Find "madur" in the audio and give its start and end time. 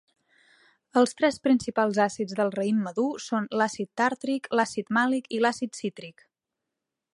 2.87-3.05